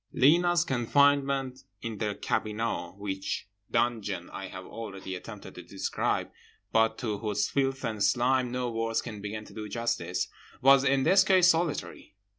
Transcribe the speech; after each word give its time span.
Lena's 0.13 0.65
confinement 0.65 1.59
in 1.83 1.99
the 1.99 2.15
cabinot—which 2.15 3.47
dungeon 3.69 4.31
I 4.31 4.47
have 4.47 4.65
already 4.65 5.13
attempted 5.13 5.53
to 5.53 5.61
describe 5.61 6.31
but 6.71 6.97
to 6.97 7.19
whose 7.19 7.47
filth 7.49 7.83
and 7.85 8.03
slime 8.03 8.51
no 8.51 8.71
words 8.71 9.03
can 9.03 9.21
begin 9.21 9.45
to 9.45 9.53
do 9.53 9.69
justice—was 9.69 10.83
in 10.83 11.03
this 11.03 11.23
case 11.23 11.49
solitary. 11.49 12.15